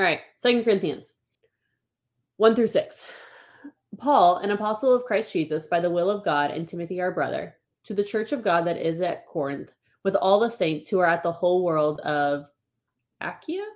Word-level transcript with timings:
All 0.00 0.06
right, 0.06 0.20
Second 0.38 0.64
Corinthians 0.64 1.16
1 2.38 2.56
through 2.56 2.68
6. 2.68 3.06
Paul, 3.98 4.38
an 4.38 4.50
apostle 4.50 4.94
of 4.94 5.04
Christ 5.04 5.30
Jesus, 5.30 5.66
by 5.66 5.78
the 5.78 5.90
will 5.90 6.08
of 6.08 6.24
God, 6.24 6.50
and 6.50 6.66
Timothy, 6.66 7.02
our 7.02 7.12
brother, 7.12 7.56
to 7.84 7.92
the 7.92 8.02
church 8.02 8.32
of 8.32 8.42
God 8.42 8.66
that 8.66 8.78
is 8.78 9.02
at 9.02 9.26
Corinth, 9.26 9.74
with 10.02 10.14
all 10.14 10.40
the 10.40 10.48
saints 10.48 10.88
who 10.88 11.00
are 11.00 11.06
at 11.06 11.22
the 11.22 11.30
whole 11.30 11.62
world 11.62 12.00
of 12.00 12.46
Achaia. 13.20 13.66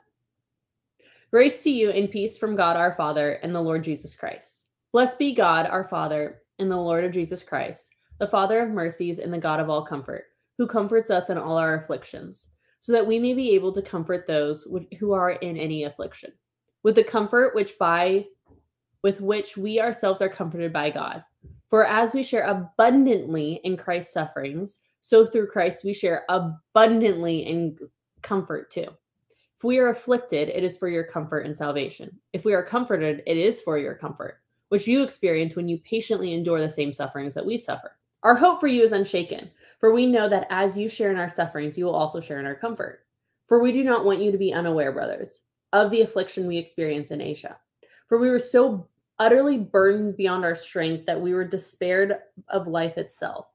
Grace 1.31 1.63
to 1.63 1.69
you 1.69 1.91
and 1.91 2.11
peace 2.11 2.39
from 2.39 2.57
God 2.57 2.79
our 2.79 2.95
Father 2.95 3.33
and 3.43 3.55
the 3.55 3.61
Lord 3.61 3.85
Jesus 3.85 4.15
Christ. 4.15 4.69
Blessed 4.93 5.19
be 5.19 5.35
God 5.35 5.67
our 5.67 5.85
Father 5.85 6.41
and 6.59 6.71
the 6.71 6.75
Lord 6.75 7.05
of 7.05 7.13
Jesus 7.13 7.43
Christ, 7.43 7.91
the 8.19 8.29
Father 8.29 8.63
of 8.63 8.71
mercies 8.71 9.19
and 9.19 9.31
the 9.31 9.37
God 9.37 9.61
of 9.61 9.69
all 9.69 9.85
comfort, 9.85 10.25
who 10.57 10.67
comforts 10.67 11.11
us 11.11 11.29
in 11.29 11.37
all 11.37 11.59
our 11.59 11.75
afflictions 11.75 12.49
so 12.85 12.93
that 12.93 13.07
we 13.07 13.19
may 13.19 13.33
be 13.33 13.55
able 13.55 13.73
to 13.73 13.81
comfort 13.81 14.27
those 14.27 14.69
who 14.99 15.13
are 15.13 15.31
in 15.31 15.57
any 15.57 15.85
affliction 15.85 16.31
with 16.83 16.95
the 16.95 17.03
comfort 17.03 17.55
which 17.55 17.79
by 17.79 18.27
with 19.03 19.23
which 19.23 19.57
we 19.57 19.81
ourselves 19.81 20.21
are 20.21 20.29
comforted 20.29 20.71
by 20.71 20.91
God. 20.91 21.25
For 21.71 21.87
as 21.87 22.13
we 22.13 22.23
share 22.23 22.43
abundantly 22.45 23.59
in 23.65 23.79
Christ's 23.79 24.13
sufferings, 24.13 24.81
so 25.01 25.25
through 25.25 25.47
Christ 25.47 25.83
we 25.83 25.95
share 25.95 26.27
abundantly 26.29 27.47
in 27.47 27.79
comfort 28.21 28.71
too. 28.71 28.89
If 29.57 29.65
we 29.65 29.79
are 29.79 29.89
afflicted, 29.89 30.51
it 30.51 30.63
is 30.63 30.77
for 30.77 30.89
your 30.89 31.05
comfort 31.05 31.47
and 31.47 31.57
salvation. 31.57 32.15
If 32.35 32.45
we 32.45 32.53
are 32.53 32.63
comforted, 32.63 33.23
it 33.27 33.39
is 33.39 33.63
for 33.63 33.79
your 33.79 33.95
comfort, 33.95 34.43
which 34.69 34.87
you 34.87 35.03
experience 35.03 35.57
when 35.57 35.69
you 35.69 35.79
patiently 35.79 36.35
endure 36.35 36.61
the 36.61 36.69
same 36.69 36.93
sufferings 36.93 37.33
that 37.33 37.47
we 37.47 37.57
suffer. 37.57 37.97
Our 38.25 38.35
hope 38.35 38.61
for 38.61 38.67
you 38.67 38.83
is 38.83 38.93
unshaken 38.93 39.51
for 39.85 39.93
we 39.93 40.07
know 40.07 40.31
that 40.31 40.47
as 40.49 40.79
you 40.79 40.89
share 40.89 41.11
in 41.11 41.19
our 41.19 41.29
sufferings, 41.29 41.77
you 41.77 41.85
will 41.85 41.95
also 41.95 42.19
share 42.19 42.41
in 42.41 42.47
our 42.47 42.55
comfort. 42.55 43.05
For 43.49 43.61
we 43.61 43.71
do 43.71 43.85
not 43.85 44.07
want 44.07 44.19
you 44.19 44.33
to 44.33 44.39
be 44.39 44.51
unaware, 44.51 44.93
brothers, 44.93 45.43
of 45.75 45.91
the 45.91 46.01
affliction 46.01 46.47
we 46.47 46.57
experienced 46.57 47.11
in 47.11 47.21
Asia. 47.21 47.59
For 48.09 48.19
we 48.19 48.31
were 48.31 48.39
so 48.39 48.89
utterly 49.19 49.59
burdened 49.59 50.17
beyond 50.17 50.43
our 50.43 50.57
strength 50.57 51.05
that 51.05 51.21
we 51.21 51.35
were 51.35 51.45
despaired 51.45 52.17
of 52.49 52.67
life 52.67 52.97
itself. 52.97 53.49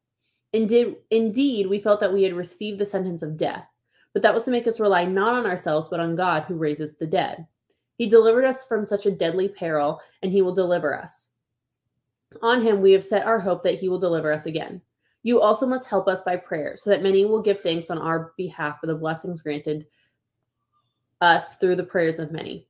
Indeed, 0.54 0.98
indeed, 1.10 1.66
we 1.66 1.80
felt 1.80 2.00
that 2.00 2.14
we 2.14 2.22
had 2.22 2.34
received 2.34 2.78
the 2.78 2.86
sentence 2.86 3.24
of 3.24 3.36
death, 3.36 3.66
but 4.14 4.22
that 4.22 4.36
was 4.36 4.44
to 4.44 4.52
make 4.52 4.68
us 4.68 4.80
rely 4.80 5.06
not 5.06 5.34
on 5.34 5.48
ourselves, 5.48 5.88
but 5.88 6.00
on 6.00 6.16
God 6.16 6.44
who 6.44 6.58
raises 6.58 6.96
the 6.96 7.08
dead. 7.08 7.48
He 7.98 8.08
delivered 8.08 8.46
us 8.46 8.68
from 8.68 8.86
such 8.86 9.08
a 9.08 9.12
deadly 9.12 9.48
peril, 9.48 10.00
and 10.22 10.32
he 10.32 10.44
will 10.44 10.54
deliver 10.54 10.96
us. 10.96 11.30
On 12.44 12.62
him 12.62 12.82
we 12.82 12.92
have 12.92 13.04
set 13.04 13.26
our 13.26 13.40
hope 13.40 13.64
that 13.64 13.80
he 13.80 13.90
will 13.90 13.98
deliver 13.98 14.32
us 14.32 14.46
again. 14.46 14.80
You 15.24 15.42
also 15.42 15.68
must 15.68 15.90
help 15.90 16.08
us 16.08 16.22
by 16.22 16.38
prayer, 16.38 16.76
so 16.78 16.90
that 16.90 17.04
many 17.04 17.26
will 17.26 17.42
give 17.42 17.60
thanks 17.62 17.90
on 17.90 17.98
our 17.98 18.34
behalf 18.38 18.80
for 18.80 18.88
the 18.88 18.96
blessings 18.96 19.42
granted 19.42 19.86
us 21.22 21.58
through 21.58 21.76
the 21.76 21.84
prayers 21.84 22.20
of 22.20 22.32
many. 22.32 22.68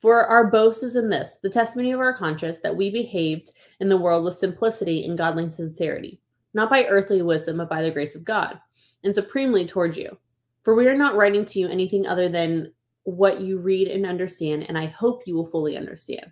For 0.00 0.24
our 0.26 0.50
boast 0.50 0.84
is 0.84 0.94
in 0.94 1.08
this 1.08 1.38
the 1.42 1.50
testimony 1.50 1.92
of 1.92 2.00
our 2.00 2.14
conscience 2.14 2.60
that 2.60 2.76
we 2.76 2.90
behaved 2.90 3.50
in 3.80 3.88
the 3.88 3.96
world 3.96 4.24
with 4.24 4.34
simplicity 4.34 5.04
and 5.04 5.18
godly 5.18 5.50
sincerity, 5.50 6.20
not 6.54 6.70
by 6.70 6.84
earthly 6.84 7.22
wisdom, 7.22 7.56
but 7.56 7.68
by 7.68 7.82
the 7.82 7.90
grace 7.90 8.14
of 8.14 8.24
God, 8.24 8.60
and 9.02 9.14
supremely 9.14 9.66
towards 9.66 9.96
you. 9.96 10.16
For 10.62 10.74
we 10.74 10.86
are 10.86 10.96
not 10.96 11.16
writing 11.16 11.44
to 11.46 11.58
you 11.58 11.68
anything 11.68 12.06
other 12.06 12.28
than 12.28 12.72
what 13.04 13.40
you 13.40 13.58
read 13.58 13.88
and 13.88 14.04
understand, 14.04 14.64
and 14.68 14.76
I 14.76 14.86
hope 14.86 15.26
you 15.26 15.34
will 15.34 15.50
fully 15.50 15.76
understand, 15.76 16.26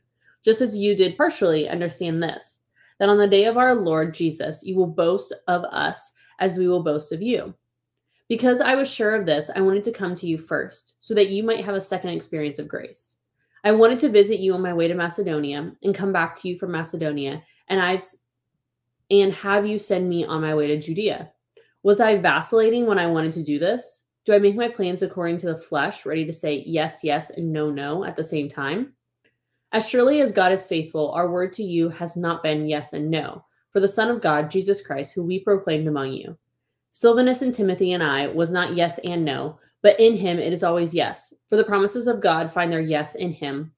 just 0.44 0.60
as 0.60 0.76
you 0.76 0.94
did 0.94 1.16
partially 1.16 1.68
understand 1.68 2.22
this 2.22 2.60
that 2.98 3.08
on 3.08 3.18
the 3.18 3.26
day 3.26 3.44
of 3.44 3.56
our 3.56 3.74
Lord 3.74 4.14
Jesus, 4.14 4.62
you 4.64 4.76
will 4.76 4.86
boast 4.86 5.32
of 5.48 5.64
us 5.64 6.12
as 6.38 6.58
we 6.58 6.68
will 6.68 6.82
boast 6.82 7.12
of 7.12 7.22
you. 7.22 7.54
Because 8.28 8.60
I 8.60 8.74
was 8.74 8.90
sure 8.90 9.14
of 9.14 9.26
this, 9.26 9.50
I 9.54 9.60
wanted 9.60 9.82
to 9.84 9.92
come 9.92 10.14
to 10.16 10.26
you 10.26 10.38
first, 10.38 10.96
so 11.00 11.14
that 11.14 11.28
you 11.28 11.44
might 11.44 11.64
have 11.64 11.74
a 11.74 11.80
second 11.80 12.10
experience 12.10 12.58
of 12.58 12.68
grace. 12.68 13.18
I 13.64 13.72
wanted 13.72 13.98
to 14.00 14.08
visit 14.08 14.40
you 14.40 14.54
on 14.54 14.62
my 14.62 14.72
way 14.72 14.88
to 14.88 14.94
Macedonia 14.94 15.72
and 15.82 15.94
come 15.94 16.12
back 16.12 16.34
to 16.36 16.48
you 16.48 16.58
from 16.58 16.70
Macedonia, 16.70 17.42
and 17.68 17.80
I've 17.80 18.02
and 19.10 19.32
have 19.34 19.66
you 19.66 19.78
send 19.78 20.08
me 20.08 20.24
on 20.24 20.40
my 20.40 20.54
way 20.54 20.66
to 20.68 20.80
Judea. 20.80 21.30
Was 21.82 22.00
I 22.00 22.16
vacillating 22.16 22.86
when 22.86 22.98
I 22.98 23.06
wanted 23.06 23.32
to 23.32 23.44
do 23.44 23.58
this? 23.58 24.04
Do 24.24 24.32
I 24.32 24.38
make 24.38 24.56
my 24.56 24.68
plans 24.68 25.02
according 25.02 25.36
to 25.38 25.46
the 25.46 25.58
flesh, 25.58 26.06
ready 26.06 26.24
to 26.24 26.32
say 26.32 26.62
yes, 26.66 27.00
yes, 27.02 27.28
and 27.28 27.52
no, 27.52 27.70
no 27.70 28.04
at 28.04 28.16
the 28.16 28.24
same 28.24 28.48
time? 28.48 28.94
As 29.74 29.88
surely 29.88 30.20
as 30.20 30.30
God 30.30 30.52
is 30.52 30.68
faithful, 30.68 31.10
our 31.10 31.28
word 31.28 31.52
to 31.54 31.64
you 31.64 31.88
has 31.88 32.16
not 32.16 32.44
been 32.44 32.64
yes 32.64 32.92
and 32.92 33.10
no, 33.10 33.44
for 33.72 33.80
the 33.80 33.88
Son 33.88 34.08
of 34.08 34.22
God, 34.22 34.48
Jesus 34.48 34.80
Christ, 34.80 35.12
who 35.12 35.24
we 35.24 35.40
proclaimed 35.40 35.88
among 35.88 36.12
you. 36.12 36.38
Silvanus 36.92 37.42
and 37.42 37.52
Timothy 37.52 37.92
and 37.92 38.00
I 38.00 38.28
was 38.28 38.52
not 38.52 38.76
yes 38.76 38.98
and 38.98 39.24
no, 39.24 39.58
but 39.82 39.98
in 39.98 40.16
him 40.16 40.38
it 40.38 40.52
is 40.52 40.62
always 40.62 40.94
yes, 40.94 41.34
for 41.48 41.56
the 41.56 41.64
promises 41.64 42.06
of 42.06 42.20
God 42.20 42.52
find 42.52 42.72
their 42.72 42.80
yes 42.80 43.16
in 43.16 43.32
him. 43.32 43.72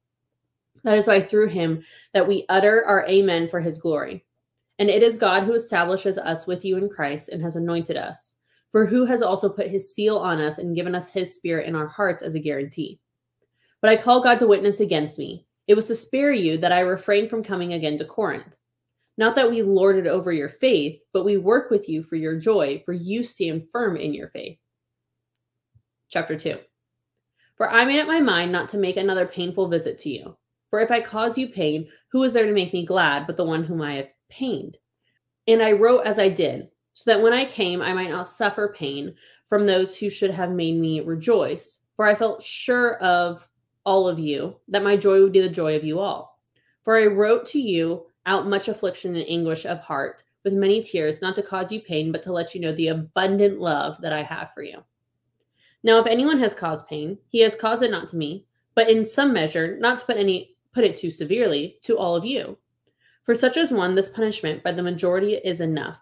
That 0.84 0.98
is 0.98 1.06
why 1.06 1.22
through 1.22 1.48
him 1.48 1.82
that 2.12 2.28
we 2.28 2.44
utter 2.50 2.84
our 2.84 3.08
amen 3.08 3.48
for 3.48 3.60
his 3.60 3.78
glory. 3.78 4.26
And 4.78 4.90
it 4.90 5.02
is 5.02 5.16
God 5.16 5.44
who 5.44 5.54
establishes 5.54 6.18
us 6.18 6.46
with 6.46 6.62
you 6.62 6.76
in 6.76 6.90
Christ 6.90 7.30
and 7.30 7.40
has 7.40 7.56
anointed 7.56 7.96
us, 7.96 8.34
for 8.70 8.84
who 8.84 9.06
has 9.06 9.22
also 9.22 9.48
put 9.48 9.68
his 9.70 9.94
seal 9.94 10.18
on 10.18 10.42
us 10.42 10.58
and 10.58 10.76
given 10.76 10.94
us 10.94 11.08
his 11.08 11.34
spirit 11.34 11.66
in 11.66 11.74
our 11.74 11.88
hearts 11.88 12.22
as 12.22 12.34
a 12.34 12.38
guarantee. 12.38 13.00
But 13.80 13.88
I 13.88 13.96
call 13.96 14.22
God 14.22 14.38
to 14.40 14.46
witness 14.46 14.80
against 14.80 15.18
me 15.18 15.45
it 15.66 15.74
was 15.74 15.86
to 15.88 15.94
spare 15.94 16.32
you 16.32 16.58
that 16.58 16.72
I 16.72 16.80
refrained 16.80 17.30
from 17.30 17.42
coming 17.42 17.72
again 17.72 17.98
to 17.98 18.04
Corinth. 18.04 18.54
Not 19.18 19.34
that 19.36 19.50
we 19.50 19.62
lorded 19.62 20.06
over 20.06 20.32
your 20.32 20.48
faith, 20.48 21.00
but 21.12 21.24
we 21.24 21.36
work 21.36 21.70
with 21.70 21.88
you 21.88 22.02
for 22.02 22.16
your 22.16 22.38
joy, 22.38 22.82
for 22.84 22.92
you 22.92 23.24
stand 23.24 23.68
firm 23.72 23.96
in 23.96 24.12
your 24.12 24.28
faith. 24.28 24.58
Chapter 26.08 26.36
2 26.36 26.58
For 27.56 27.70
I 27.70 27.84
made 27.84 28.00
up 28.00 28.06
my 28.06 28.20
mind 28.20 28.52
not 28.52 28.68
to 28.70 28.78
make 28.78 28.96
another 28.96 29.26
painful 29.26 29.68
visit 29.68 29.98
to 30.00 30.10
you. 30.10 30.36
For 30.70 30.80
if 30.80 30.90
I 30.90 31.00
cause 31.00 31.38
you 31.38 31.48
pain, 31.48 31.88
who 32.12 32.22
is 32.22 32.32
there 32.32 32.46
to 32.46 32.52
make 32.52 32.72
me 32.72 32.84
glad 32.84 33.26
but 33.26 33.36
the 33.36 33.44
one 33.44 33.64
whom 33.64 33.80
I 33.80 33.94
have 33.94 34.08
pained? 34.28 34.76
And 35.48 35.62
I 35.62 35.72
wrote 35.72 36.02
as 36.04 36.18
I 36.18 36.28
did, 36.28 36.68
so 36.92 37.10
that 37.10 37.22
when 37.22 37.32
I 37.32 37.44
came, 37.44 37.80
I 37.80 37.92
might 37.92 38.10
not 38.10 38.28
suffer 38.28 38.74
pain 38.76 39.14
from 39.48 39.64
those 39.64 39.96
who 39.96 40.10
should 40.10 40.30
have 40.30 40.50
made 40.50 40.78
me 40.78 41.00
rejoice. 41.00 41.78
For 41.94 42.04
I 42.04 42.14
felt 42.14 42.42
sure 42.42 42.96
of 42.98 43.48
all 43.86 44.06
of 44.06 44.18
you, 44.18 44.56
that 44.68 44.82
my 44.82 44.96
joy 44.96 45.20
would 45.20 45.32
be 45.32 45.40
the 45.40 45.48
joy 45.48 45.76
of 45.76 45.84
you 45.84 45.98
all. 45.98 46.38
For 46.82 46.98
I 46.98 47.06
wrote 47.06 47.46
to 47.46 47.60
you 47.60 48.06
out 48.26 48.46
much 48.46 48.68
affliction 48.68 49.16
and 49.16 49.24
anguish 49.26 49.64
of 49.64 49.78
heart, 49.78 50.24
with 50.44 50.52
many 50.52 50.82
tears, 50.82 51.22
not 51.22 51.34
to 51.36 51.42
cause 51.42 51.72
you 51.72 51.80
pain, 51.80 52.12
but 52.12 52.22
to 52.22 52.32
let 52.32 52.54
you 52.54 52.60
know 52.60 52.72
the 52.74 52.88
abundant 52.88 53.58
love 53.60 54.00
that 54.00 54.12
I 54.12 54.22
have 54.22 54.52
for 54.52 54.62
you. 54.62 54.84
Now, 55.82 55.98
if 55.98 56.06
anyone 56.06 56.38
has 56.38 56.54
caused 56.54 56.86
pain, 56.86 57.18
he 57.28 57.40
has 57.40 57.56
caused 57.56 57.82
it 57.82 57.90
not 57.90 58.08
to 58.10 58.16
me, 58.16 58.46
but 58.74 58.90
in 58.90 59.06
some 59.06 59.32
measure, 59.32 59.76
not 59.78 60.00
to 60.00 60.06
put 60.06 60.16
any 60.16 60.56
put 60.72 60.84
it 60.84 60.96
too 60.96 61.10
severely, 61.10 61.78
to 61.82 61.96
all 61.96 62.14
of 62.14 62.24
you. 62.24 62.58
For 63.24 63.34
such 63.34 63.56
as 63.56 63.72
one, 63.72 63.94
this 63.94 64.10
punishment 64.10 64.62
by 64.62 64.72
the 64.72 64.82
majority 64.82 65.34
is 65.36 65.60
enough. 65.60 65.98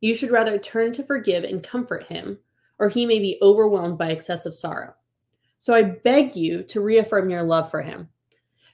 You 0.00 0.14
should 0.14 0.30
rather 0.30 0.58
turn 0.58 0.92
to 0.94 1.04
forgive 1.04 1.44
and 1.44 1.62
comfort 1.62 2.08
him, 2.08 2.38
or 2.78 2.88
he 2.88 3.06
may 3.06 3.18
be 3.18 3.38
overwhelmed 3.40 3.98
by 3.98 4.10
excessive 4.10 4.54
sorrow. 4.54 4.94
So 5.60 5.74
I 5.74 5.82
beg 5.82 6.34
you 6.34 6.62
to 6.64 6.80
reaffirm 6.80 7.28
your 7.28 7.42
love 7.42 7.70
for 7.70 7.82
him. 7.82 8.08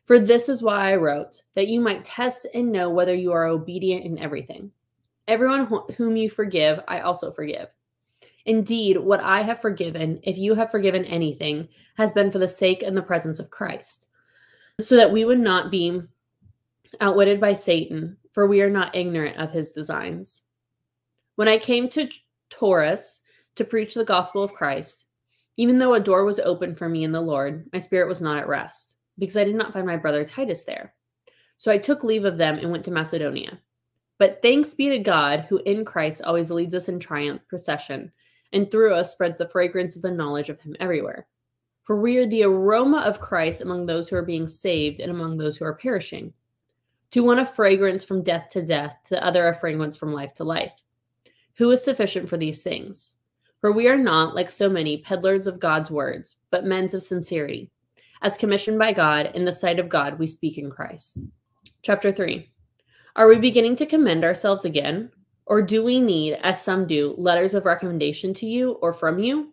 For 0.04 0.20
this 0.20 0.48
is 0.48 0.62
why 0.62 0.92
I 0.92 0.96
wrote, 0.96 1.42
that 1.56 1.66
you 1.66 1.80
might 1.80 2.04
test 2.04 2.46
and 2.54 2.70
know 2.70 2.90
whether 2.90 3.12
you 3.12 3.32
are 3.32 3.46
obedient 3.46 4.04
in 4.04 4.18
everything. 4.18 4.70
Everyone 5.26 5.66
wh- 5.66 5.92
whom 5.94 6.16
you 6.16 6.30
forgive, 6.30 6.78
I 6.86 7.00
also 7.00 7.32
forgive. 7.32 7.66
Indeed, 8.44 8.98
what 8.98 9.18
I 9.18 9.42
have 9.42 9.60
forgiven, 9.60 10.20
if 10.22 10.38
you 10.38 10.54
have 10.54 10.70
forgiven 10.70 11.04
anything, 11.06 11.66
has 11.96 12.12
been 12.12 12.30
for 12.30 12.38
the 12.38 12.46
sake 12.46 12.84
and 12.84 12.96
the 12.96 13.02
presence 13.02 13.40
of 13.40 13.50
Christ, 13.50 14.06
so 14.80 14.94
that 14.94 15.10
we 15.10 15.24
would 15.24 15.40
not 15.40 15.72
be 15.72 16.00
outwitted 17.00 17.40
by 17.40 17.52
Satan, 17.52 18.16
for 18.30 18.46
we 18.46 18.62
are 18.62 18.70
not 18.70 18.94
ignorant 18.94 19.38
of 19.38 19.50
his 19.50 19.72
designs. 19.72 20.42
When 21.34 21.48
I 21.48 21.58
came 21.58 21.88
to 21.88 22.08
Troas 22.48 23.22
to 23.56 23.64
preach 23.64 23.94
the 23.94 24.04
gospel 24.04 24.44
of 24.44 24.52
Christ, 24.52 25.05
even 25.56 25.78
though 25.78 25.94
a 25.94 26.00
door 26.00 26.24
was 26.24 26.38
open 26.40 26.74
for 26.74 26.88
me 26.88 27.04
in 27.04 27.12
the 27.12 27.20
Lord, 27.20 27.68
my 27.72 27.78
spirit 27.78 28.08
was 28.08 28.20
not 28.20 28.38
at 28.38 28.48
rest, 28.48 28.96
because 29.18 29.36
I 29.36 29.44
did 29.44 29.54
not 29.54 29.72
find 29.72 29.86
my 29.86 29.96
brother 29.96 30.24
Titus 30.24 30.64
there. 30.64 30.94
So 31.58 31.70
I 31.70 31.78
took 31.78 32.04
leave 32.04 32.24
of 32.24 32.38
them 32.38 32.58
and 32.58 32.70
went 32.70 32.84
to 32.84 32.90
Macedonia. 32.90 33.58
But 34.18 34.40
thanks 34.42 34.74
be 34.74 34.88
to 34.90 34.98
God, 34.98 35.46
who 35.48 35.60
in 35.64 35.84
Christ 35.84 36.22
always 36.22 36.50
leads 36.50 36.74
us 36.74 36.88
in 36.88 36.98
triumph 36.98 37.42
procession, 37.48 38.12
and 38.52 38.70
through 38.70 38.94
us 38.94 39.12
spreads 39.12 39.38
the 39.38 39.48
fragrance 39.48 39.96
of 39.96 40.02
the 40.02 40.10
knowledge 40.10 40.48
of 40.48 40.60
him 40.60 40.76
everywhere. 40.80 41.26
For 41.82 41.96
we 41.96 42.16
are 42.16 42.26
the 42.26 42.42
aroma 42.42 42.98
of 42.98 43.20
Christ 43.20 43.60
among 43.60 43.86
those 43.86 44.08
who 44.08 44.16
are 44.16 44.22
being 44.22 44.46
saved 44.46 45.00
and 45.00 45.10
among 45.10 45.36
those 45.36 45.56
who 45.56 45.64
are 45.64 45.74
perishing. 45.74 46.32
To 47.12 47.22
one 47.22 47.38
a 47.38 47.46
fragrance 47.46 48.04
from 48.04 48.22
death 48.22 48.48
to 48.50 48.62
death, 48.62 48.98
to 49.04 49.14
the 49.14 49.24
other 49.24 49.46
a 49.48 49.54
fragrance 49.54 49.96
from 49.96 50.12
life 50.12 50.34
to 50.34 50.44
life. 50.44 50.72
Who 51.54 51.70
is 51.70 51.84
sufficient 51.84 52.28
for 52.28 52.36
these 52.36 52.62
things? 52.62 53.14
For 53.60 53.72
we 53.72 53.88
are 53.88 53.96
not, 53.96 54.34
like 54.34 54.50
so 54.50 54.68
many, 54.68 54.98
peddlers 54.98 55.46
of 55.46 55.58
God's 55.58 55.90
words, 55.90 56.36
but 56.50 56.64
men 56.64 56.84
of 56.92 57.02
sincerity. 57.02 57.70
As 58.22 58.36
commissioned 58.36 58.78
by 58.78 58.92
God, 58.92 59.30
in 59.34 59.44
the 59.44 59.52
sight 59.52 59.78
of 59.78 59.88
God, 59.88 60.18
we 60.18 60.26
speak 60.26 60.58
in 60.58 60.70
Christ. 60.70 61.26
Chapter 61.82 62.12
3 62.12 62.50
Are 63.16 63.28
we 63.28 63.38
beginning 63.38 63.76
to 63.76 63.86
commend 63.86 64.24
ourselves 64.24 64.64
again? 64.64 65.10
Or 65.46 65.62
do 65.62 65.84
we 65.84 66.00
need, 66.00 66.34
as 66.42 66.60
some 66.60 66.86
do, 66.86 67.14
letters 67.16 67.54
of 67.54 67.66
recommendation 67.66 68.34
to 68.34 68.46
you 68.46 68.72
or 68.82 68.92
from 68.92 69.18
you? 69.18 69.52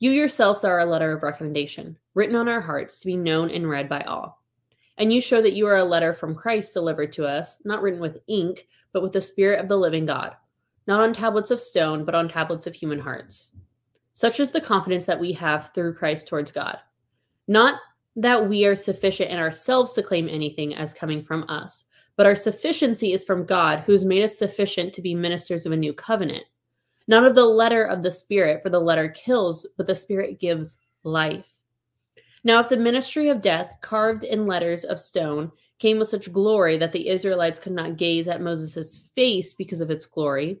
You 0.00 0.10
yourselves 0.10 0.64
are 0.64 0.80
a 0.80 0.84
letter 0.84 1.16
of 1.16 1.22
recommendation, 1.22 1.96
written 2.14 2.36
on 2.36 2.48
our 2.48 2.60
hearts 2.60 3.00
to 3.00 3.06
be 3.06 3.16
known 3.16 3.50
and 3.50 3.68
read 3.68 3.88
by 3.88 4.00
all. 4.02 4.42
And 4.96 5.12
you 5.12 5.20
show 5.20 5.40
that 5.42 5.54
you 5.54 5.66
are 5.68 5.76
a 5.76 5.84
letter 5.84 6.12
from 6.12 6.34
Christ 6.34 6.74
delivered 6.74 7.12
to 7.12 7.26
us, 7.26 7.62
not 7.64 7.82
written 7.82 8.00
with 8.00 8.18
ink, 8.26 8.66
but 8.92 9.02
with 9.02 9.12
the 9.12 9.20
Spirit 9.20 9.60
of 9.60 9.68
the 9.68 9.76
living 9.76 10.06
God, 10.06 10.34
not 10.88 11.02
on 11.02 11.12
tablets 11.12 11.50
of 11.50 11.60
stone, 11.60 12.04
but 12.04 12.14
on 12.14 12.28
tablets 12.28 12.66
of 12.66 12.74
human 12.74 12.98
hearts. 12.98 13.52
Such 14.14 14.40
is 14.40 14.50
the 14.50 14.60
confidence 14.60 15.04
that 15.04 15.20
we 15.20 15.32
have 15.32 15.72
through 15.74 15.94
Christ 15.94 16.26
towards 16.26 16.50
God. 16.50 16.78
Not 17.46 17.78
that 18.16 18.48
we 18.48 18.64
are 18.64 18.74
sufficient 18.74 19.30
in 19.30 19.38
ourselves 19.38 19.92
to 19.92 20.02
claim 20.02 20.28
anything 20.28 20.74
as 20.74 20.94
coming 20.94 21.22
from 21.22 21.44
us, 21.48 21.84
but 22.16 22.24
our 22.24 22.34
sufficiency 22.34 23.12
is 23.12 23.22
from 23.22 23.44
God, 23.44 23.80
who 23.80 23.92
has 23.92 24.04
made 24.04 24.24
us 24.24 24.38
sufficient 24.38 24.94
to 24.94 25.02
be 25.02 25.14
ministers 25.14 25.66
of 25.66 25.72
a 25.72 25.76
new 25.76 25.92
covenant. 25.92 26.44
Not 27.06 27.24
of 27.24 27.34
the 27.34 27.44
letter 27.44 27.84
of 27.84 28.02
the 28.02 28.10
Spirit, 28.10 28.62
for 28.62 28.70
the 28.70 28.80
letter 28.80 29.10
kills, 29.10 29.66
but 29.76 29.86
the 29.86 29.94
Spirit 29.94 30.40
gives 30.40 30.78
life. 31.04 31.58
Now, 32.44 32.60
if 32.60 32.70
the 32.70 32.78
ministry 32.78 33.28
of 33.28 33.42
death, 33.42 33.76
carved 33.82 34.24
in 34.24 34.46
letters 34.46 34.84
of 34.84 34.98
stone, 34.98 35.52
came 35.78 35.98
with 35.98 36.08
such 36.08 36.32
glory 36.32 36.78
that 36.78 36.92
the 36.92 37.08
Israelites 37.08 37.58
could 37.58 37.72
not 37.72 37.98
gaze 37.98 38.26
at 38.26 38.40
Moses' 38.40 39.04
face 39.14 39.52
because 39.52 39.82
of 39.82 39.90
its 39.90 40.06
glory, 40.06 40.60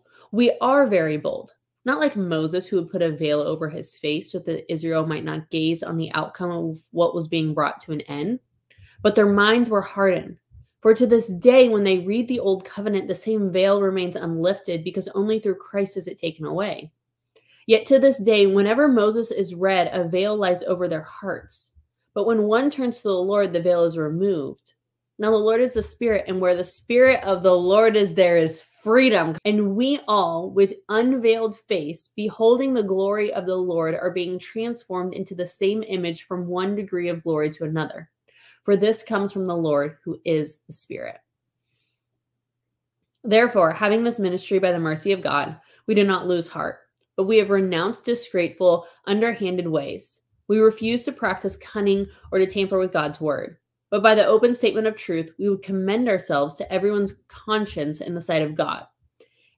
we 0.31 0.57
are 0.61 0.87
very 0.87 1.17
bold 1.17 1.51
not 1.83 1.99
like 1.99 2.15
Moses, 2.15 2.67
who 2.67 2.77
would 2.77 2.91
put 2.91 3.01
a 3.01 3.11
veil 3.11 3.41
over 3.41 3.67
his 3.67 3.97
face 3.97 4.31
so 4.31 4.39
that 4.39 4.71
Israel 4.71 5.05
might 5.05 5.23
not 5.23 5.49
gaze 5.49 5.81
on 5.81 5.97
the 5.97 6.11
outcome 6.13 6.51
of 6.51 6.77
what 6.91 7.15
was 7.15 7.27
being 7.27 7.53
brought 7.53 7.79
to 7.81 7.91
an 7.91 8.01
end. 8.01 8.39
But 9.01 9.15
their 9.15 9.31
minds 9.31 9.69
were 9.69 9.81
hardened. 9.81 10.37
For 10.81 10.93
to 10.93 11.07
this 11.07 11.27
day, 11.27 11.69
when 11.69 11.83
they 11.83 11.99
read 11.99 12.27
the 12.27 12.39
Old 12.39 12.65
Covenant, 12.65 13.07
the 13.07 13.15
same 13.15 13.51
veil 13.51 13.81
remains 13.81 14.15
unlifted 14.15 14.83
because 14.83 15.07
only 15.09 15.39
through 15.39 15.55
Christ 15.55 15.97
is 15.97 16.07
it 16.07 16.19
taken 16.19 16.45
away. 16.45 16.91
Yet 17.67 17.85
to 17.87 17.99
this 17.99 18.19
day, 18.19 18.47
whenever 18.47 18.87
Moses 18.87 19.31
is 19.31 19.55
read, 19.55 19.89
a 19.91 20.07
veil 20.07 20.35
lies 20.35 20.63
over 20.63 20.87
their 20.87 21.03
hearts. 21.03 21.73
But 22.13 22.25
when 22.25 22.43
one 22.43 22.69
turns 22.69 22.97
to 22.97 23.07
the 23.07 23.13
Lord, 23.13 23.53
the 23.53 23.61
veil 23.61 23.83
is 23.83 23.97
removed. 23.97 24.73
Now 25.19 25.31
the 25.31 25.37
Lord 25.37 25.61
is 25.61 25.73
the 25.73 25.83
Spirit, 25.83 26.25
and 26.27 26.41
where 26.41 26.55
the 26.55 26.63
Spirit 26.63 27.23
of 27.23 27.43
the 27.43 27.55
Lord 27.55 27.95
is, 27.95 28.15
there 28.15 28.37
is 28.37 28.63
freedom. 28.83 29.35
And 29.45 29.75
we 29.75 29.99
all, 30.07 30.49
with 30.49 30.73
unveiled 30.89 31.57
face, 31.57 32.11
beholding 32.15 32.73
the 32.73 32.83
glory 32.83 33.33
of 33.33 33.45
the 33.45 33.55
Lord, 33.55 33.95
are 33.95 34.11
being 34.11 34.39
transformed 34.39 35.13
into 35.13 35.35
the 35.35 35.45
same 35.45 35.83
image 35.83 36.23
from 36.23 36.47
one 36.47 36.75
degree 36.75 37.09
of 37.09 37.23
glory 37.23 37.49
to 37.51 37.63
another. 37.63 38.09
For 38.63 38.75
this 38.75 39.03
comes 39.03 39.31
from 39.31 39.45
the 39.45 39.55
Lord, 39.55 39.97
who 40.03 40.19
is 40.25 40.61
the 40.67 40.73
Spirit. 40.73 41.17
Therefore, 43.23 43.71
having 43.71 44.03
this 44.03 44.19
ministry 44.19 44.59
by 44.59 44.71
the 44.71 44.79
mercy 44.79 45.11
of 45.11 45.23
God, 45.23 45.59
we 45.87 45.95
do 45.95 46.03
not 46.03 46.27
lose 46.27 46.47
heart, 46.47 46.79
but 47.15 47.25
we 47.25 47.37
have 47.37 47.49
renounced 47.49 48.05
disgraceful, 48.05 48.87
underhanded 49.05 49.67
ways. 49.67 50.21
We 50.47 50.59
refuse 50.59 51.03
to 51.05 51.11
practice 51.11 51.55
cunning 51.55 52.07
or 52.31 52.39
to 52.39 52.47
tamper 52.47 52.79
with 52.79 52.91
God's 52.91 53.21
word. 53.21 53.57
But 53.91 54.01
by 54.01 54.15
the 54.15 54.25
open 54.25 54.53
statement 54.53 54.87
of 54.87 54.95
truth, 54.95 55.29
we 55.37 55.49
would 55.49 55.61
commend 55.61 56.07
ourselves 56.07 56.55
to 56.55 56.73
everyone's 56.73 57.19
conscience 57.27 58.01
in 58.01 58.15
the 58.15 58.21
sight 58.21 58.41
of 58.41 58.55
God. 58.55 58.85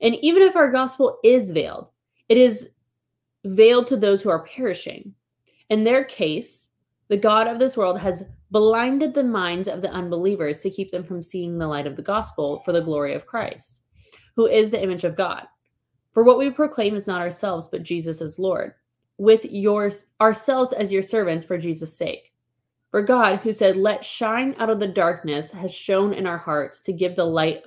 And 0.01 0.15
even 0.15 0.41
if 0.41 0.56
our 0.56 0.71
gospel 0.71 1.19
is 1.24 1.51
veiled, 1.51 1.88
it 2.27 2.38
is 2.38 2.71
veiled 3.45 3.88
to 3.88 3.95
those 3.95 4.21
who 4.21 4.30
are 4.30 4.45
perishing. 4.45 5.13
In 5.69 5.83
their 5.83 6.03
case, 6.03 6.69
the 7.09 7.18
God 7.18 7.47
of 7.47 7.59
this 7.59 7.77
world 7.77 8.00
has 8.00 8.24
blinded 8.50 9.13
the 9.13 9.24
minds 9.24 9.68
of 9.68 9.81
the 9.81 9.91
unbelievers 9.91 10.62
to 10.62 10.69
keep 10.69 10.89
them 10.89 11.03
from 11.03 11.21
seeing 11.21 11.57
the 11.57 11.68
light 11.68 11.85
of 11.85 11.95
the 11.95 12.01
gospel 12.01 12.62
for 12.65 12.71
the 12.71 12.81
glory 12.81 13.13
of 13.13 13.27
Christ, 13.27 13.83
who 14.35 14.47
is 14.47 14.71
the 14.71 14.81
image 14.81 15.03
of 15.03 15.15
God. 15.15 15.45
For 16.12 16.24
what 16.24 16.38
we 16.38 16.50
proclaim 16.50 16.95
is 16.95 17.07
not 17.07 17.21
ourselves, 17.21 17.68
but 17.68 17.83
Jesus 17.83 18.19
as 18.19 18.39
Lord, 18.39 18.74
with 19.18 19.45
yours 19.45 20.06
ourselves 20.21 20.74
as 20.74 20.91
your 20.91 21.03
servants 21.03 21.45
for 21.45 21.57
Jesus' 21.57 21.95
sake. 21.95 22.32
For 22.94 23.01
God, 23.01 23.40
who 23.40 23.51
said, 23.51 23.75
Let 23.75 24.06
shine 24.06 24.54
out 24.60 24.69
of 24.69 24.80
the 24.80 24.88
darkness, 24.88 25.50
has 25.50 25.74
shone 25.74 26.13
in 26.13 26.28
our 26.28 26.38
hearts 26.38 26.80
to 26.81 26.94
give 26.94 27.16
the 27.16 27.25
light 27.25 27.63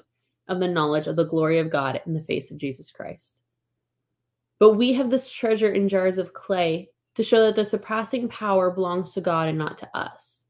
of 0.46 0.60
the 0.60 0.68
knowledge 0.68 1.08
of 1.08 1.16
the 1.16 1.24
glory 1.24 1.58
of 1.58 1.68
God 1.68 2.00
in 2.06 2.14
the 2.14 2.22
face 2.22 2.52
of 2.52 2.58
Jesus 2.58 2.92
Christ. 2.92 3.42
But 4.60 4.74
we 4.74 4.92
have 4.92 5.10
this 5.10 5.28
treasure 5.28 5.72
in 5.72 5.88
jars 5.88 6.18
of 6.18 6.32
clay 6.32 6.90
to 7.16 7.24
show 7.24 7.44
that 7.44 7.56
the 7.56 7.64
surpassing 7.64 8.28
power 8.28 8.70
belongs 8.70 9.14
to 9.14 9.20
God 9.20 9.48
and 9.48 9.58
not 9.58 9.78
to 9.78 9.96
us. 9.98 10.44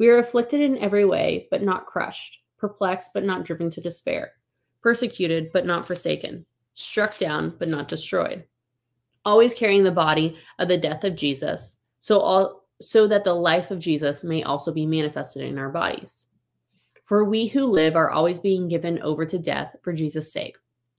We 0.00 0.08
are 0.08 0.18
afflicted 0.18 0.60
in 0.60 0.78
every 0.78 1.04
way, 1.04 1.46
but 1.52 1.62
not 1.62 1.86
crushed, 1.86 2.40
perplexed, 2.58 3.12
but 3.14 3.22
not 3.22 3.44
driven 3.44 3.70
to 3.70 3.80
despair, 3.80 4.32
persecuted, 4.82 5.52
but 5.52 5.66
not 5.66 5.86
forsaken, 5.86 6.44
struck 6.74 7.16
down, 7.16 7.54
but 7.60 7.68
not 7.68 7.86
destroyed, 7.86 8.42
always 9.24 9.54
carrying 9.54 9.84
the 9.84 9.92
body 9.92 10.36
of 10.58 10.66
the 10.66 10.78
death 10.78 11.04
of 11.04 11.14
Jesus, 11.14 11.76
so 12.00 12.18
all 12.18 12.65
so 12.80 13.06
that 13.08 13.24
the 13.24 13.34
life 13.34 13.70
of 13.70 13.78
Jesus 13.78 14.22
may 14.22 14.42
also 14.42 14.72
be 14.72 14.86
manifested 14.86 15.42
in 15.42 15.58
our 15.58 15.70
bodies. 15.70 16.26
For 17.04 17.24
we 17.24 17.46
who 17.46 17.64
live 17.64 17.96
are 17.96 18.10
always 18.10 18.38
being 18.38 18.68
given 18.68 19.00
over 19.00 19.24
to 19.24 19.38
death 19.38 19.76
for 19.82 19.92
Jesus' 19.92 20.32
sake, 20.32 20.56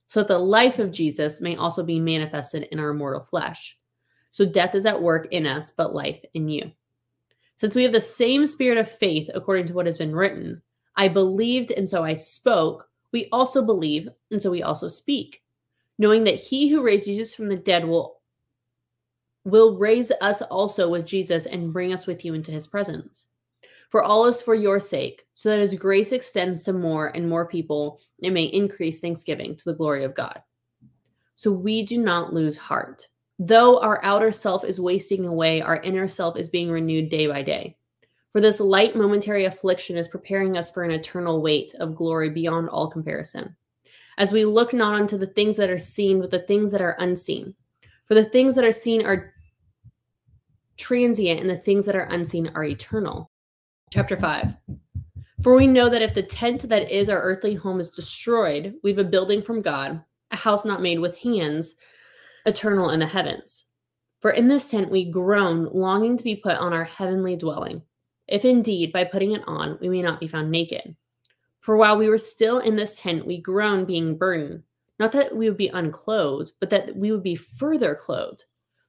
so 0.08 0.20
that 0.20 0.28
the 0.28 0.38
life 0.38 0.78
of 0.78 0.90
Jesus 0.90 1.40
may 1.40 1.56
also 1.56 1.84
be 1.84 2.00
manifested 2.00 2.66
in 2.72 2.80
our 2.80 2.94
mortal 2.94 3.22
flesh. 3.22 3.78
So 4.30 4.44
death 4.44 4.74
is 4.74 4.86
at 4.86 5.00
work 5.00 5.28
in 5.32 5.46
us, 5.46 5.70
but 5.70 5.94
life 5.94 6.20
in 6.34 6.48
you. 6.48 6.72
Since 7.56 7.74
we 7.74 7.82
have 7.82 7.92
the 7.92 8.00
same 8.00 8.46
spirit 8.46 8.78
of 8.78 8.90
faith 8.90 9.28
according 9.34 9.66
to 9.66 9.74
what 9.74 9.86
has 9.86 9.98
been 9.98 10.14
written, 10.14 10.62
I 10.96 11.08
believed 11.08 11.72
and 11.72 11.88
so 11.88 12.02
I 12.02 12.14
spoke, 12.14 12.88
we 13.12 13.28
also 13.32 13.64
believe 13.64 14.08
and 14.30 14.42
so 14.42 14.50
we 14.50 14.62
also 14.62 14.88
speak, 14.88 15.42
knowing 15.98 16.24
that 16.24 16.36
he 16.36 16.68
who 16.68 16.82
raised 16.82 17.06
Jesus 17.06 17.34
from 17.34 17.48
the 17.48 17.56
dead 17.56 17.84
will 17.84 18.17
will 19.50 19.78
raise 19.78 20.12
us 20.20 20.42
also 20.42 20.88
with 20.88 21.06
Jesus 21.06 21.46
and 21.46 21.72
bring 21.72 21.92
us 21.92 22.06
with 22.06 22.24
you 22.24 22.34
into 22.34 22.50
his 22.50 22.66
presence. 22.66 23.28
For 23.90 24.02
all 24.02 24.26
is 24.26 24.42
for 24.42 24.54
your 24.54 24.80
sake, 24.80 25.24
so 25.34 25.48
that 25.48 25.60
as 25.60 25.74
grace 25.74 26.12
extends 26.12 26.62
to 26.64 26.72
more 26.72 27.08
and 27.08 27.28
more 27.28 27.46
people, 27.46 28.00
it 28.20 28.32
may 28.32 28.44
increase 28.44 29.00
thanksgiving 29.00 29.56
to 29.56 29.64
the 29.64 29.74
glory 29.74 30.04
of 30.04 30.14
God. 30.14 30.42
So 31.36 31.50
we 31.50 31.84
do 31.84 31.98
not 31.98 32.34
lose 32.34 32.56
heart. 32.56 33.08
Though 33.38 33.80
our 33.80 34.04
outer 34.04 34.32
self 34.32 34.64
is 34.64 34.80
wasting 34.80 35.26
away, 35.26 35.62
our 35.62 35.80
inner 35.82 36.08
self 36.08 36.36
is 36.36 36.50
being 36.50 36.70
renewed 36.70 37.08
day 37.08 37.28
by 37.28 37.42
day. 37.42 37.76
For 38.32 38.40
this 38.40 38.60
light 38.60 38.94
momentary 38.94 39.46
affliction 39.46 39.96
is 39.96 40.08
preparing 40.08 40.56
us 40.56 40.70
for 40.70 40.82
an 40.82 40.90
eternal 40.90 41.40
weight 41.40 41.74
of 41.80 41.94
glory 41.94 42.30
beyond 42.30 42.68
all 42.68 42.90
comparison. 42.90 43.56
As 44.18 44.32
we 44.32 44.44
look 44.44 44.72
not 44.72 45.00
unto 45.00 45.16
the 45.16 45.28
things 45.28 45.56
that 45.56 45.70
are 45.70 45.78
seen, 45.78 46.20
but 46.20 46.30
the 46.30 46.40
things 46.40 46.72
that 46.72 46.82
are 46.82 46.96
unseen. 46.98 47.54
For 48.06 48.14
the 48.14 48.24
things 48.24 48.54
that 48.56 48.64
are 48.64 48.72
seen 48.72 49.06
are 49.06 49.32
transient 50.78 51.40
and 51.40 51.50
the 51.50 51.58
things 51.58 51.84
that 51.84 51.96
are 51.96 52.08
unseen 52.10 52.50
are 52.54 52.64
eternal. 52.64 53.30
Chapter 53.90 54.16
5. 54.16 54.54
For 55.42 55.54
we 55.54 55.66
know 55.66 55.88
that 55.88 56.02
if 56.02 56.14
the 56.14 56.22
tent 56.22 56.68
that 56.68 56.90
is 56.90 57.08
our 57.08 57.20
earthly 57.20 57.54
home 57.54 57.80
is 57.80 57.90
destroyed, 57.90 58.74
we 58.82 58.90
have 58.90 58.98
a 58.98 59.04
building 59.04 59.42
from 59.42 59.62
God, 59.62 60.02
a 60.30 60.36
house 60.36 60.64
not 60.64 60.82
made 60.82 60.98
with 60.98 61.16
hands, 61.18 61.76
eternal 62.46 62.90
in 62.90 63.00
the 63.00 63.06
heavens. 63.06 63.66
For 64.20 64.30
in 64.30 64.48
this 64.48 64.70
tent 64.70 64.90
we 64.90 65.10
groan, 65.10 65.66
longing 65.66 66.16
to 66.16 66.24
be 66.24 66.36
put 66.36 66.56
on 66.56 66.72
our 66.72 66.84
heavenly 66.84 67.36
dwelling, 67.36 67.82
if 68.26 68.44
indeed 68.44 68.92
by 68.92 69.04
putting 69.04 69.32
it 69.32 69.42
on 69.46 69.78
we 69.80 69.88
may 69.88 70.02
not 70.02 70.20
be 70.20 70.28
found 70.28 70.50
naked. 70.50 70.96
For 71.60 71.76
while 71.76 71.98
we 71.98 72.08
were 72.08 72.18
still 72.18 72.58
in 72.60 72.76
this 72.76 72.98
tent, 72.98 73.26
we 73.26 73.40
groaned, 73.40 73.86
being 73.86 74.16
burdened, 74.16 74.62
not 74.98 75.12
that 75.12 75.36
we 75.36 75.48
would 75.48 75.58
be 75.58 75.68
unclothed, 75.68 76.52
but 76.60 76.70
that 76.70 76.96
we 76.96 77.12
would 77.12 77.22
be 77.22 77.36
further 77.36 77.94
clothed 77.94 78.44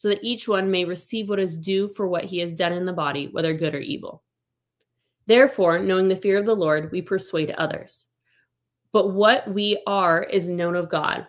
so 0.00 0.08
that 0.08 0.24
each 0.24 0.48
one 0.48 0.70
may 0.70 0.86
receive 0.86 1.28
what 1.28 1.38
is 1.38 1.58
due 1.58 1.86
for 1.86 2.08
what 2.08 2.24
he 2.24 2.38
has 2.38 2.54
done 2.54 2.72
in 2.72 2.86
the 2.86 2.92
body, 2.92 3.28
whether 3.32 3.52
good 3.52 3.74
or 3.74 3.80
evil. 3.80 4.22
Therefore, 5.26 5.78
knowing 5.78 6.08
the 6.08 6.16
fear 6.16 6.38
of 6.38 6.46
the 6.46 6.56
Lord, 6.56 6.90
we 6.90 7.02
persuade 7.02 7.50
others. 7.50 8.06
But 8.92 9.12
what 9.12 9.52
we 9.52 9.82
are 9.86 10.22
is 10.22 10.48
known 10.48 10.74
of 10.74 10.88
God, 10.88 11.26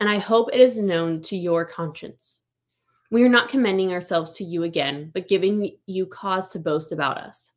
and 0.00 0.08
I 0.10 0.18
hope 0.18 0.50
it 0.52 0.58
is 0.58 0.80
known 0.80 1.22
to 1.22 1.36
your 1.36 1.64
conscience. 1.64 2.40
We 3.12 3.22
are 3.22 3.28
not 3.28 3.50
commending 3.50 3.92
ourselves 3.92 4.32
to 4.32 4.44
you 4.44 4.64
again, 4.64 5.12
but 5.14 5.28
giving 5.28 5.76
you 5.86 6.04
cause 6.06 6.50
to 6.50 6.58
boast 6.58 6.90
about 6.90 7.18
us, 7.18 7.52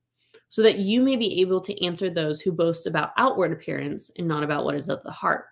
so 0.49 0.61
that 0.61 0.77
you 0.77 1.01
may 1.01 1.15
be 1.15 1.41
able 1.41 1.61
to 1.61 1.83
answer 1.83 2.11
those 2.11 2.39
who 2.39 2.51
boast 2.51 2.85
about 2.85 3.13
outward 3.17 3.51
appearance 3.51 4.11
and 4.19 4.27
not 4.27 4.43
about 4.43 4.63
what 4.63 4.75
is 4.75 4.89
of 4.89 5.01
the 5.01 5.09
heart. 5.09 5.45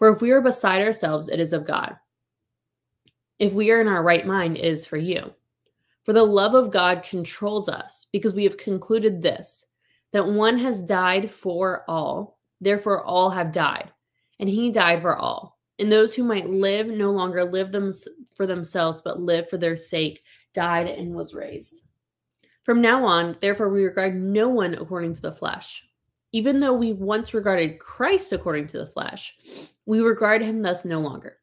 For 0.00 0.12
if 0.12 0.20
we 0.20 0.32
are 0.32 0.40
beside 0.40 0.82
ourselves, 0.82 1.28
it 1.28 1.38
is 1.38 1.52
of 1.52 1.64
God. 1.64 1.94
If 3.38 3.52
we 3.52 3.70
are 3.70 3.80
in 3.80 3.88
our 3.88 4.02
right 4.02 4.26
mind, 4.26 4.56
is 4.56 4.86
for 4.86 4.96
you. 4.96 5.32
For 6.04 6.12
the 6.12 6.24
love 6.24 6.54
of 6.54 6.70
God 6.70 7.02
controls 7.02 7.68
us, 7.68 8.06
because 8.12 8.32
we 8.32 8.44
have 8.44 8.56
concluded 8.56 9.20
this 9.20 9.66
that 10.12 10.26
one 10.26 10.56
has 10.56 10.80
died 10.80 11.30
for 11.30 11.84
all, 11.88 12.38
therefore 12.60 13.04
all 13.04 13.28
have 13.28 13.52
died, 13.52 13.90
and 14.38 14.48
he 14.48 14.70
died 14.70 15.02
for 15.02 15.16
all. 15.16 15.58
And 15.78 15.92
those 15.92 16.14
who 16.14 16.24
might 16.24 16.48
live 16.48 16.86
no 16.86 17.10
longer 17.10 17.44
live 17.44 17.72
them 17.72 17.90
for 18.34 18.46
themselves, 18.46 19.02
but 19.02 19.20
live 19.20 19.50
for 19.50 19.58
their 19.58 19.76
sake, 19.76 20.22
died 20.54 20.86
and 20.86 21.14
was 21.14 21.34
raised. 21.34 21.82
From 22.62 22.80
now 22.80 23.04
on, 23.04 23.36
therefore, 23.40 23.68
we 23.68 23.84
regard 23.84 24.16
no 24.16 24.48
one 24.48 24.74
according 24.74 25.14
to 25.14 25.22
the 25.22 25.34
flesh. 25.34 25.84
Even 26.32 26.60
though 26.60 26.72
we 26.72 26.92
once 26.92 27.34
regarded 27.34 27.78
Christ 27.78 28.32
according 28.32 28.68
to 28.68 28.78
the 28.78 28.86
flesh, 28.86 29.36
we 29.84 30.00
regard 30.00 30.40
him 30.40 30.62
thus 30.62 30.84
no 30.84 31.00
longer. 31.00 31.36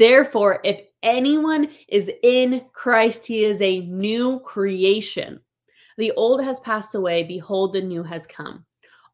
Therefore, 0.00 0.60
if 0.64 0.80
anyone 1.02 1.68
is 1.86 2.10
in 2.22 2.64
Christ, 2.72 3.26
he 3.26 3.44
is 3.44 3.60
a 3.60 3.80
new 3.80 4.40
creation. 4.40 5.38
The 5.98 6.10
old 6.12 6.42
has 6.42 6.58
passed 6.60 6.94
away, 6.94 7.24
behold, 7.24 7.74
the 7.74 7.82
new 7.82 8.02
has 8.02 8.26
come. 8.26 8.64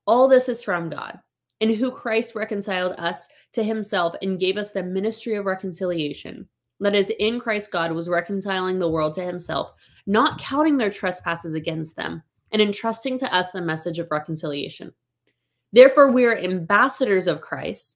All 0.07 0.29
this 0.29 0.49
is 0.49 0.63
from 0.63 0.89
God, 0.89 1.19
in 1.59 1.75
who 1.75 1.91
Christ 1.91 2.37
reconciled 2.37 2.95
us 2.99 3.29
to 3.55 3.65
himself 3.65 4.15
and 4.23 4.39
gave 4.39 4.57
us 4.57 4.71
the 4.71 4.85
ministry 4.85 5.35
of 5.35 5.45
reconciliation. 5.45 6.49
That 6.79 6.95
is, 6.95 7.11
in 7.19 7.41
Christ, 7.41 7.73
God 7.73 7.91
was 7.91 8.09
reconciling 8.09 8.79
the 8.79 8.89
world 8.89 9.15
to 9.15 9.25
himself, 9.25 9.73
not 10.07 10.39
counting 10.39 10.77
their 10.77 10.93
trespasses 10.93 11.55
against 11.55 11.97
them, 11.97 12.23
and 12.53 12.63
entrusting 12.63 13.19
to 13.19 13.35
us 13.35 13.51
the 13.51 13.61
message 13.61 13.99
of 13.99 14.13
reconciliation. 14.13 14.93
Therefore, 15.73 16.13
we 16.13 16.27
are 16.27 16.39
ambassadors 16.39 17.27
of 17.27 17.41
Christ 17.41 17.96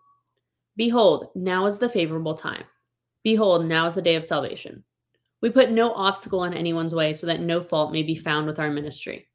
Behold, 0.77 1.27
now 1.35 1.65
is 1.65 1.79
the 1.79 1.89
favorable 1.89 2.33
time. 2.33 2.63
Behold, 3.23 3.65
now 3.65 3.85
is 3.85 3.93
the 3.93 4.01
day 4.01 4.15
of 4.15 4.25
salvation. 4.25 4.83
We 5.41 5.49
put 5.49 5.71
no 5.71 5.91
obstacle 5.93 6.43
in 6.45 6.53
anyone's 6.53 6.95
way 6.95 7.13
so 7.13 7.27
that 7.27 7.41
no 7.41 7.61
fault 7.61 7.91
may 7.91 8.03
be 8.03 8.15
found 8.15 8.47
with 8.47 8.59
our 8.59 8.71
ministry. 8.71 9.27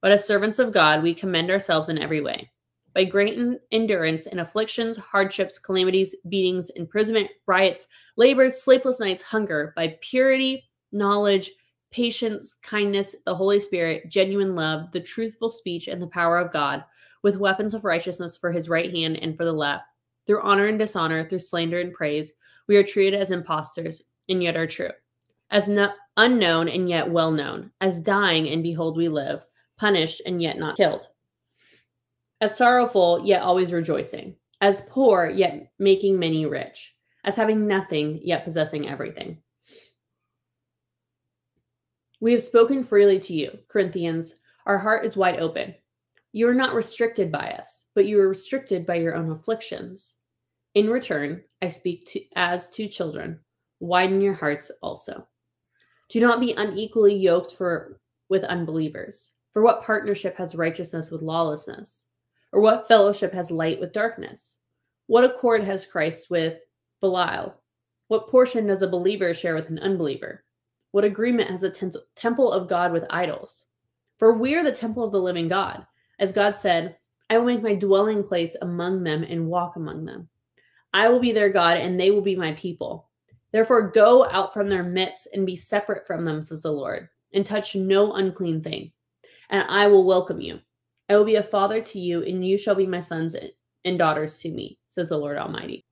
But 0.00 0.12
as 0.12 0.26
servants 0.26 0.58
of 0.58 0.72
God, 0.72 1.02
we 1.02 1.14
commend 1.14 1.50
ourselves 1.50 1.88
in 1.88 1.98
every 1.98 2.20
way. 2.20 2.50
By 2.94 3.04
great 3.04 3.38
endurance 3.72 4.26
in 4.26 4.38
afflictions, 4.38 4.96
hardships, 4.96 5.58
calamities, 5.58 6.14
beatings, 6.28 6.70
imprisonment, 6.70 7.30
riots, 7.46 7.86
labors, 8.16 8.62
sleepless 8.62 9.00
nights, 9.00 9.22
hunger, 9.22 9.72
by 9.76 9.98
purity, 10.00 10.64
knowledge, 10.92 11.50
patience, 11.90 12.54
kindness, 12.62 13.16
the 13.24 13.34
Holy 13.34 13.58
Spirit, 13.58 14.08
genuine 14.08 14.54
love, 14.54 14.92
the 14.92 15.00
truthful 15.00 15.48
speech, 15.48 15.88
and 15.88 16.00
the 16.00 16.06
power 16.06 16.38
of 16.38 16.52
God, 16.52 16.84
with 17.22 17.38
weapons 17.38 17.74
of 17.74 17.84
righteousness 17.84 18.36
for 18.36 18.52
his 18.52 18.68
right 18.68 18.90
hand 18.90 19.16
and 19.16 19.36
for 19.36 19.44
the 19.44 19.52
left 19.52 19.84
through 20.26 20.42
honor 20.42 20.66
and 20.66 20.78
dishonor, 20.78 21.28
through 21.28 21.38
slander 21.38 21.80
and 21.80 21.92
praise, 21.92 22.34
we 22.68 22.76
are 22.76 22.82
treated 22.82 23.18
as 23.18 23.30
impostors 23.30 24.02
and 24.28 24.42
yet 24.42 24.56
are 24.56 24.66
true, 24.66 24.90
as 25.50 25.68
no- 25.68 25.92
unknown 26.16 26.68
and 26.68 26.88
yet 26.88 27.10
well 27.10 27.30
known, 27.30 27.70
as 27.80 27.98
dying 28.00 28.48
and 28.48 28.62
behold 28.62 28.96
we 28.96 29.08
live, 29.08 29.44
punished 29.78 30.22
and 30.26 30.42
yet 30.42 30.58
not 30.58 30.76
killed, 30.76 31.08
as 32.40 32.56
sorrowful 32.56 33.22
yet 33.24 33.42
always 33.42 33.72
rejoicing, 33.72 34.36
as 34.60 34.82
poor 34.88 35.28
yet 35.28 35.70
making 35.78 36.18
many 36.18 36.46
rich, 36.46 36.94
as 37.24 37.36
having 37.36 37.66
nothing 37.66 38.18
yet 38.22 38.44
possessing 38.44 38.88
everything. 38.88 39.38
We 42.20 42.32
have 42.32 42.42
spoken 42.42 42.82
freely 42.82 43.18
to 43.20 43.34
you, 43.34 43.58
Corinthians. 43.68 44.36
Our 44.64 44.78
heart 44.78 45.04
is 45.04 45.16
wide 45.16 45.38
open. 45.38 45.74
You 46.36 46.46
are 46.48 46.54
not 46.54 46.74
restricted 46.74 47.32
by 47.32 47.56
us, 47.58 47.86
but 47.94 48.04
you 48.04 48.20
are 48.20 48.28
restricted 48.28 48.84
by 48.84 48.96
your 48.96 49.14
own 49.14 49.30
afflictions. 49.30 50.16
In 50.74 50.90
return, 50.90 51.42
I 51.62 51.68
speak 51.68 52.04
to 52.08 52.20
as 52.36 52.68
to 52.72 52.88
children, 52.88 53.40
widen 53.80 54.20
your 54.20 54.34
hearts 54.34 54.70
also. 54.82 55.26
Do 56.10 56.20
not 56.20 56.38
be 56.38 56.52
unequally 56.52 57.14
yoked 57.14 57.52
for 57.52 58.02
with 58.28 58.44
unbelievers. 58.44 59.30
For 59.54 59.62
what 59.62 59.82
partnership 59.82 60.36
has 60.36 60.54
righteousness 60.54 61.10
with 61.10 61.22
lawlessness? 61.22 62.08
Or 62.52 62.60
what 62.60 62.86
fellowship 62.86 63.32
has 63.32 63.50
light 63.50 63.80
with 63.80 63.94
darkness? 63.94 64.58
What 65.06 65.24
accord 65.24 65.64
has 65.64 65.86
Christ 65.86 66.28
with 66.28 66.58
Belial? 67.00 67.54
What 68.08 68.28
portion 68.28 68.66
does 68.66 68.82
a 68.82 68.88
believer 68.88 69.32
share 69.32 69.54
with 69.54 69.70
an 69.70 69.78
unbeliever? 69.78 70.44
What 70.90 71.04
agreement 71.04 71.48
has 71.48 71.62
a 71.62 71.72
temple 72.14 72.52
of 72.52 72.68
God 72.68 72.92
with 72.92 73.06
idols? 73.08 73.64
For 74.18 74.36
we 74.36 74.54
are 74.54 74.62
the 74.62 74.70
temple 74.70 75.02
of 75.02 75.12
the 75.12 75.18
living 75.18 75.48
God. 75.48 75.86
As 76.18 76.32
God 76.32 76.56
said, 76.56 76.96
I 77.28 77.38
will 77.38 77.46
make 77.46 77.62
my 77.62 77.74
dwelling 77.74 78.22
place 78.22 78.56
among 78.62 79.02
them 79.02 79.22
and 79.22 79.48
walk 79.48 79.76
among 79.76 80.04
them. 80.04 80.28
I 80.94 81.08
will 81.08 81.20
be 81.20 81.32
their 81.32 81.50
God, 81.50 81.76
and 81.76 81.98
they 81.98 82.10
will 82.10 82.22
be 82.22 82.36
my 82.36 82.52
people. 82.52 83.10
Therefore, 83.52 83.90
go 83.90 84.24
out 84.24 84.54
from 84.54 84.68
their 84.68 84.82
midst 84.82 85.28
and 85.32 85.46
be 85.46 85.56
separate 85.56 86.06
from 86.06 86.24
them, 86.24 86.40
says 86.40 86.62
the 86.62 86.70
Lord, 86.70 87.08
and 87.34 87.44
touch 87.44 87.74
no 87.74 88.14
unclean 88.14 88.62
thing. 88.62 88.92
And 89.50 89.64
I 89.68 89.86
will 89.88 90.06
welcome 90.06 90.40
you. 90.40 90.60
I 91.08 91.16
will 91.16 91.24
be 91.24 91.36
a 91.36 91.42
father 91.42 91.80
to 91.80 91.98
you, 91.98 92.22
and 92.22 92.46
you 92.46 92.56
shall 92.56 92.74
be 92.74 92.86
my 92.86 93.00
sons 93.00 93.36
and 93.84 93.98
daughters 93.98 94.38
to 94.40 94.50
me, 94.50 94.78
says 94.88 95.10
the 95.10 95.18
Lord 95.18 95.36
Almighty. 95.36 95.84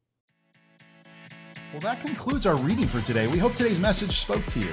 Well, 1.73 1.81
that 1.83 2.00
concludes 2.00 2.47
our 2.47 2.57
reading 2.57 2.87
for 2.87 3.00
today. 3.02 3.26
We 3.26 3.38
hope 3.38 3.54
today's 3.54 3.81
message 3.81 4.19
spoke 4.19 4.45
to 4.47 4.61
you. 4.61 4.73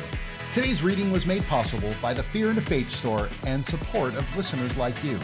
Today's 0.51 0.83
reading 0.83 1.11
was 1.13 1.25
made 1.25 1.47
possible 1.47 1.93
by 2.01 2.13
the 2.13 2.21
Fear 2.21 2.49
and 2.49 2.61
Faith 2.61 2.89
store 2.89 3.29
and 3.45 3.63
support 3.63 4.15
of 4.15 4.35
listeners 4.35 4.75
like 4.75 5.01
you. 5.01 5.17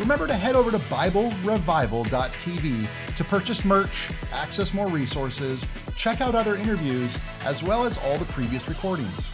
Remember 0.00 0.26
to 0.26 0.34
head 0.34 0.56
over 0.56 0.72
to 0.72 0.78
BibleRevival.tv 0.78 2.88
to 3.16 3.24
purchase 3.24 3.64
merch, 3.64 4.10
access 4.32 4.74
more 4.74 4.88
resources, 4.88 5.68
check 5.94 6.20
out 6.20 6.34
other 6.34 6.56
interviews, 6.56 7.16
as 7.44 7.62
well 7.62 7.84
as 7.84 7.96
all 7.98 8.18
the 8.18 8.24
previous 8.24 8.68
recordings. 8.68 9.32